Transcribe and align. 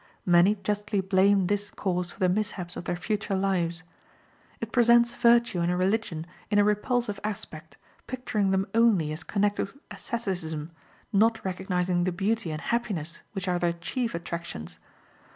Many 0.25 0.55
justly 0.63 0.99
blame 0.99 1.45
this 1.45 1.69
cause 1.69 2.11
for 2.11 2.19
the 2.19 2.27
mishaps 2.27 2.75
of 2.75 2.85
their 2.85 2.95
future 2.95 3.35
lives. 3.35 3.83
It 4.59 4.71
presents 4.71 5.13
virtue 5.13 5.59
and 5.59 5.77
religion 5.77 6.25
in 6.49 6.57
a 6.57 6.63
repulsive 6.63 7.19
aspect, 7.23 7.77
picturing 8.07 8.49
them 8.49 8.65
only 8.73 9.11
as 9.11 9.23
connected 9.23 9.67
with 9.67 9.77
asceticism, 9.91 10.71
not 11.13 11.45
recognizing 11.45 12.05
the 12.05 12.11
beauty 12.11 12.49
and 12.49 12.61
happiness 12.61 13.21
which 13.33 13.47
are 13.47 13.59
their 13.59 13.73
chief 13.73 14.15
attractions. 14.15 14.79